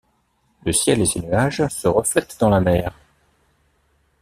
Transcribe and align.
Le 0.65 0.71
ciel 0.71 0.99
et 1.01 1.05
ses 1.05 1.19
nuages 1.19 1.67
se 1.67 1.87
reflètent 1.87 2.35
dans 2.39 2.49
la 2.49 2.59
mer. 2.59 2.91